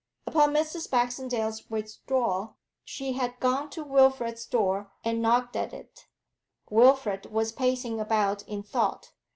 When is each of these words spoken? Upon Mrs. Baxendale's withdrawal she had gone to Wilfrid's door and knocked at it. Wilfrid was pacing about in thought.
Upon 0.25 0.51
Mrs. 0.55 0.89
Baxendale's 0.89 1.69
withdrawal 1.69 2.55
she 2.83 3.13
had 3.13 3.39
gone 3.39 3.69
to 3.69 3.83
Wilfrid's 3.83 4.47
door 4.47 4.91
and 5.05 5.21
knocked 5.21 5.55
at 5.55 5.73
it. 5.73 6.07
Wilfrid 6.71 7.27
was 7.27 7.51
pacing 7.51 7.99
about 7.99 8.41
in 8.47 8.63
thought. 8.63 9.11